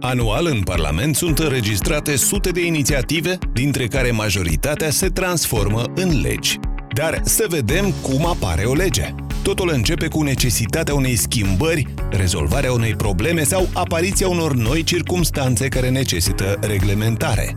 Anual 0.00 0.46
în 0.46 0.62
Parlament 0.62 1.16
sunt 1.16 1.38
înregistrate 1.38 2.16
sute 2.16 2.50
de 2.50 2.66
inițiative, 2.66 3.38
dintre 3.52 3.86
care 3.86 4.10
majoritatea 4.10 4.90
se 4.90 5.08
transformă 5.08 5.84
în 5.94 6.20
legi. 6.20 6.58
Dar 6.94 7.20
să 7.24 7.46
vedem 7.48 7.94
cum 8.02 8.26
apare 8.26 8.64
o 8.64 8.74
lege. 8.74 9.14
Totul 9.42 9.70
începe 9.72 10.08
cu 10.08 10.22
necesitatea 10.22 10.94
unei 10.94 11.16
schimbări, 11.16 11.86
rezolvarea 12.10 12.72
unei 12.72 12.94
probleme 12.94 13.42
sau 13.42 13.68
apariția 13.74 14.28
unor 14.28 14.54
noi 14.54 14.82
circumstanțe 14.82 15.68
care 15.68 15.88
necesită 15.88 16.58
reglementare. 16.60 17.56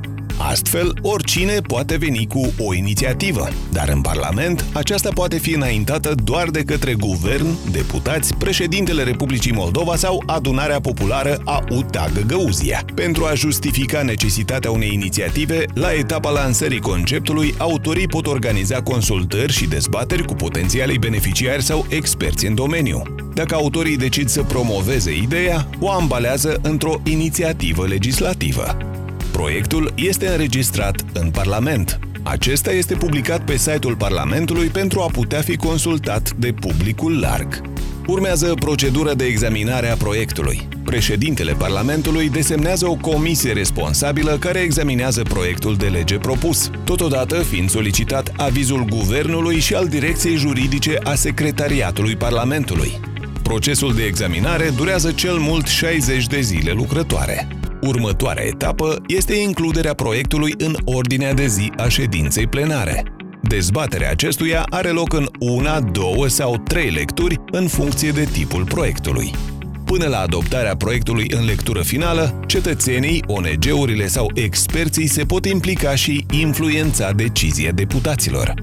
Astfel, 0.49 0.93
oricine 1.01 1.59
poate 1.67 1.97
veni 1.97 2.27
cu 2.27 2.53
o 2.57 2.73
inițiativă, 2.73 3.47
dar 3.71 3.89
în 3.89 4.01
Parlament 4.01 4.65
aceasta 4.73 5.09
poate 5.13 5.37
fi 5.37 5.53
înaintată 5.53 6.15
doar 6.23 6.49
de 6.49 6.63
către 6.63 6.93
guvern, 6.93 7.71
deputați, 7.71 8.35
președintele 8.35 9.03
Republicii 9.03 9.51
Moldova 9.51 9.95
sau 9.95 10.23
adunarea 10.25 10.79
populară 10.79 11.41
a 11.45 11.63
UTAG 11.69 12.25
Găuzia. 12.25 12.85
Pentru 12.95 13.25
a 13.25 13.33
justifica 13.33 14.01
necesitatea 14.01 14.71
unei 14.71 14.93
inițiative, 14.93 15.65
la 15.73 15.93
etapa 15.93 16.29
lansării 16.29 16.79
conceptului, 16.79 17.53
autorii 17.57 18.07
pot 18.07 18.27
organiza 18.27 18.81
consultări 18.81 19.51
și 19.51 19.67
dezbateri 19.67 20.25
cu 20.25 20.33
potențialii 20.33 20.99
beneficiari 20.99 21.63
sau 21.63 21.85
experți 21.89 22.45
în 22.45 22.55
domeniu. 22.55 23.03
Dacă 23.33 23.55
autorii 23.55 23.97
decid 23.97 24.27
să 24.27 24.43
promoveze 24.43 25.15
ideea, 25.15 25.67
o 25.79 25.91
ambalează 25.91 26.59
într-o 26.61 27.01
inițiativă 27.03 27.87
legislativă. 27.87 28.90
Proiectul 29.31 29.93
este 29.95 30.27
înregistrat 30.27 31.05
în 31.13 31.29
Parlament. 31.29 31.99
Acesta 32.23 32.71
este 32.71 32.93
publicat 32.93 33.45
pe 33.45 33.57
site-ul 33.57 33.95
Parlamentului 33.95 34.67
pentru 34.67 34.99
a 34.99 35.05
putea 35.11 35.41
fi 35.41 35.55
consultat 35.55 36.33
de 36.33 36.51
publicul 36.51 37.19
larg. 37.19 37.61
Urmează 38.07 38.53
procedura 38.59 39.13
de 39.13 39.25
examinare 39.25 39.89
a 39.89 39.95
proiectului. 39.95 40.67
Președintele 40.83 41.53
Parlamentului 41.53 42.29
desemnează 42.29 42.89
o 42.89 42.95
comisie 42.95 43.53
responsabilă 43.53 44.37
care 44.37 44.59
examinează 44.59 45.21
proiectul 45.21 45.75
de 45.75 45.87
lege 45.87 46.17
propus, 46.17 46.69
totodată 46.83 47.35
fiind 47.35 47.69
solicitat 47.69 48.33
avizul 48.37 48.85
Guvernului 48.85 49.59
și 49.59 49.73
al 49.73 49.87
Direcției 49.87 50.35
Juridice 50.35 50.97
a 51.03 51.13
Secretariatului 51.13 52.15
Parlamentului. 52.15 52.99
Procesul 53.41 53.93
de 53.93 54.03
examinare 54.03 54.69
durează 54.75 55.11
cel 55.11 55.37
mult 55.37 55.67
60 55.67 56.27
de 56.27 56.41
zile 56.41 56.71
lucrătoare. 56.71 57.47
Următoarea 57.81 58.45
etapă 58.45 59.01
este 59.07 59.33
includerea 59.35 59.93
proiectului 59.93 60.53
în 60.57 60.75
ordinea 60.85 61.33
de 61.33 61.47
zi 61.47 61.71
a 61.77 61.87
ședinței 61.87 62.47
plenare. 62.47 63.03
Dezbaterea 63.41 64.09
acestuia 64.09 64.65
are 64.69 64.89
loc 64.89 65.13
în 65.13 65.27
una, 65.39 65.79
două 65.79 66.27
sau 66.27 66.57
trei 66.57 66.89
lecturi 66.89 67.39
în 67.51 67.67
funcție 67.67 68.11
de 68.11 68.27
tipul 68.31 68.63
proiectului. 68.63 69.31
Până 69.85 70.07
la 70.07 70.19
adoptarea 70.19 70.75
proiectului 70.75 71.25
în 71.29 71.45
lectură 71.45 71.81
finală, 71.81 72.39
cetățenii, 72.47 73.23
ONG-urile 73.27 74.07
sau 74.07 74.31
experții 74.33 75.07
se 75.07 75.23
pot 75.23 75.45
implica 75.45 75.95
și 75.95 76.25
influența 76.31 77.11
decizia 77.11 77.71
deputaților. 77.71 78.53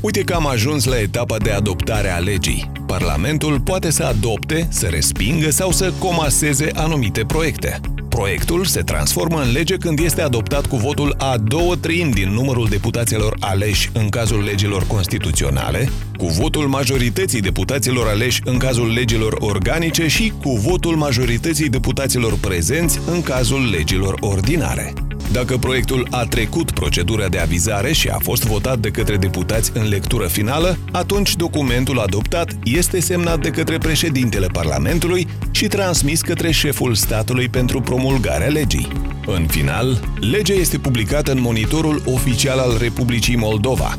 Uite 0.00 0.20
că 0.20 0.34
am 0.34 0.46
ajuns 0.46 0.84
la 0.84 0.98
etapa 0.98 1.36
de 1.36 1.50
adoptare 1.50 2.08
a 2.10 2.18
legii. 2.18 2.72
Parlamentul 2.86 3.60
poate 3.60 3.90
să 3.90 4.04
adopte, 4.04 4.66
să 4.70 4.86
respingă 4.86 5.50
sau 5.50 5.70
să 5.70 5.92
comaseze 5.98 6.70
anumite 6.74 7.24
proiecte. 7.24 7.80
Proiectul 8.14 8.64
se 8.64 8.82
transformă 8.82 9.40
în 9.40 9.52
lege 9.52 9.76
când 9.76 9.98
este 9.98 10.22
adoptat 10.22 10.66
cu 10.66 10.76
votul 10.76 11.14
a 11.18 11.36
două 11.38 11.76
treimi 11.76 12.12
din 12.12 12.28
numărul 12.28 12.66
deputaților 12.70 13.36
aleși 13.40 13.90
în 13.92 14.08
cazul 14.08 14.42
legilor 14.42 14.86
constituționale, 14.86 15.88
cu 16.16 16.26
votul 16.26 16.66
majorității 16.66 17.40
deputaților 17.40 18.06
aleși 18.06 18.40
în 18.44 18.58
cazul 18.58 18.92
legilor 18.92 19.36
organice 19.38 20.06
și 20.06 20.32
cu 20.42 20.50
votul 20.50 20.96
majorității 20.96 21.68
deputaților 21.68 22.38
prezenți 22.40 23.00
în 23.06 23.22
cazul 23.22 23.70
legilor 23.70 24.16
ordinare. 24.20 24.92
Dacă 25.34 25.56
proiectul 25.58 26.06
a 26.10 26.24
trecut 26.24 26.70
procedura 26.70 27.28
de 27.28 27.38
avizare 27.38 27.92
și 27.92 28.08
a 28.08 28.18
fost 28.18 28.44
votat 28.44 28.78
de 28.78 28.90
către 28.90 29.16
deputați 29.16 29.70
în 29.74 29.88
lectură 29.88 30.26
finală, 30.26 30.78
atunci 30.92 31.36
documentul 31.36 31.98
adoptat 31.98 32.56
este 32.64 33.00
semnat 33.00 33.40
de 33.40 33.48
către 33.48 33.78
președintele 33.78 34.46
Parlamentului 34.46 35.26
și 35.50 35.66
transmis 35.66 36.20
către 36.20 36.50
șeful 36.50 36.94
statului 36.94 37.48
pentru 37.48 37.80
promulgarea 37.80 38.48
legii. 38.48 38.88
În 39.26 39.46
final, 39.46 40.00
legea 40.20 40.52
este 40.52 40.78
publicată 40.78 41.32
în 41.32 41.40
monitorul 41.40 42.02
oficial 42.04 42.58
al 42.58 42.76
Republicii 42.78 43.36
Moldova. 43.36 43.98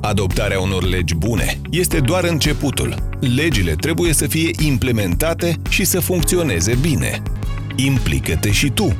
Adoptarea 0.00 0.60
unor 0.60 0.84
legi 0.84 1.14
bune 1.14 1.60
este 1.70 2.00
doar 2.00 2.24
începutul. 2.24 2.94
Legile 3.34 3.74
trebuie 3.74 4.12
să 4.12 4.26
fie 4.26 4.50
implementate 4.64 5.56
și 5.68 5.84
să 5.84 6.00
funcționeze 6.00 6.78
bine. 6.80 7.22
Implică-te 7.76 8.50
și 8.50 8.70
tu! 8.70 8.96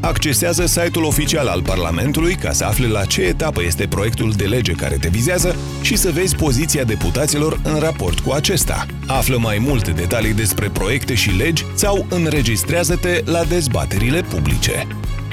Accesează 0.00 0.66
site-ul 0.66 1.04
oficial 1.04 1.46
al 1.46 1.62
Parlamentului 1.62 2.34
ca 2.34 2.52
să 2.52 2.64
afli 2.64 2.88
la 2.88 3.04
ce 3.04 3.22
etapă 3.22 3.62
este 3.62 3.86
proiectul 3.86 4.32
de 4.36 4.44
lege 4.44 4.72
care 4.72 4.96
te 4.96 5.08
vizează 5.08 5.56
și 5.82 5.96
să 5.96 6.10
vezi 6.10 6.36
poziția 6.36 6.84
deputaților 6.84 7.60
în 7.62 7.78
raport 7.78 8.20
cu 8.20 8.32
acesta. 8.32 8.86
Află 9.06 9.38
mai 9.38 9.58
multe 9.58 9.90
detalii 9.90 10.34
despre 10.34 10.68
proiecte 10.68 11.14
și 11.14 11.30
legi 11.30 11.64
sau 11.74 12.06
înregistrează-te 12.08 13.22
la 13.24 13.44
dezbaterile 13.44 14.22
publice. 14.22 14.86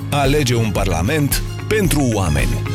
Alege 0.10 0.56
un 0.56 0.72
Parlament 0.72 1.42
pentru 1.68 2.10
oameni. 2.14 2.75